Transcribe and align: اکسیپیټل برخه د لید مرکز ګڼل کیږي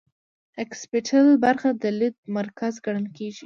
اکسیپیټل 0.63 1.27
برخه 1.45 1.69
د 1.81 1.83
لید 1.99 2.15
مرکز 2.37 2.73
ګڼل 2.85 3.05
کیږي 3.17 3.39